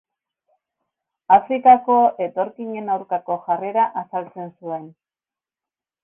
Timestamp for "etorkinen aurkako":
2.25-3.37